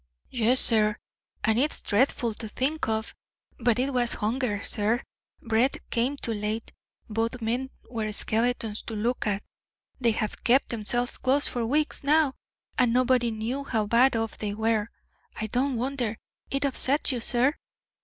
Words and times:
"Yes, 0.31 0.59
sir, 0.59 0.95
and 1.43 1.59
it's 1.59 1.79
dreadful 1.79 2.33
to 2.33 2.49
think 2.49 2.87
of, 2.87 3.13
but 3.59 3.77
it 3.77 3.93
was 3.93 4.13
hunger, 4.15 4.63
sir. 4.63 5.03
Bread 5.43 5.77
came 5.91 6.17
too 6.17 6.33
late. 6.33 6.71
Both 7.07 7.39
men 7.39 7.69
are 7.87 7.93
mere 8.05 8.11
skeletons 8.11 8.81
to 8.87 8.95
look 8.95 9.27
at. 9.27 9.43
They 9.99 10.13
have 10.13 10.43
kept 10.43 10.69
themselves 10.69 11.19
close 11.19 11.47
for 11.47 11.67
weeks 11.67 12.03
now, 12.03 12.33
and 12.79 12.91
nobody 12.91 13.29
knew 13.29 13.63
how 13.63 13.85
bad 13.85 14.15
off 14.15 14.39
they 14.39 14.55
were. 14.55 14.87
I 15.35 15.45
don't 15.45 15.75
wonder 15.75 16.17
it 16.49 16.65
upset 16.65 17.11
you, 17.11 17.19
sir. 17.19 17.53